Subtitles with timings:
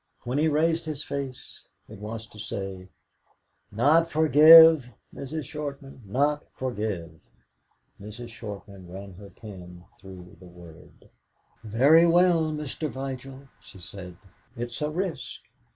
[0.23, 2.89] When he raised his face it was to say:
[3.71, 5.43] "Not 'forgive,' Mrs.
[5.43, 7.19] Shortman, not 'forgive'."
[8.01, 8.29] Mrs.
[8.29, 11.07] Shortman ran her pen through the word.
[11.63, 12.89] "Very well, Mr.
[12.89, 14.17] Vigil," she said;
[14.57, 15.41] "it's a risk."